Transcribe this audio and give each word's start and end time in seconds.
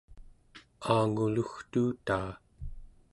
aangulugtuutaa 0.93 2.29